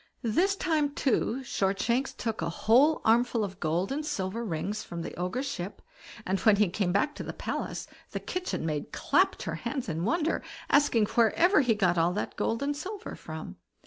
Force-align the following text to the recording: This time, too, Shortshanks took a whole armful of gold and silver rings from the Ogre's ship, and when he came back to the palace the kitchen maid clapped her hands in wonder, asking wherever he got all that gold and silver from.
This 0.23 0.55
time, 0.55 0.95
too, 0.95 1.43
Shortshanks 1.43 2.11
took 2.17 2.41
a 2.41 2.49
whole 2.49 3.01
armful 3.05 3.43
of 3.43 3.59
gold 3.59 3.91
and 3.91 4.03
silver 4.03 4.43
rings 4.43 4.81
from 4.81 5.03
the 5.03 5.13
Ogre's 5.15 5.45
ship, 5.45 5.79
and 6.25 6.39
when 6.39 6.55
he 6.55 6.69
came 6.69 6.91
back 6.91 7.13
to 7.13 7.23
the 7.23 7.33
palace 7.33 7.85
the 8.09 8.19
kitchen 8.19 8.65
maid 8.65 8.91
clapped 8.91 9.43
her 9.43 9.53
hands 9.61 9.87
in 9.87 10.03
wonder, 10.03 10.41
asking 10.71 11.05
wherever 11.05 11.61
he 11.61 11.75
got 11.75 11.99
all 11.99 12.13
that 12.13 12.35
gold 12.35 12.63
and 12.63 12.75
silver 12.75 13.13
from. 13.13 13.57